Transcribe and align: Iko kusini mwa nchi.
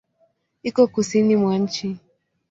Iko 0.69 0.83
kusini 0.93 1.35
mwa 1.41 1.53
nchi. 1.63 1.87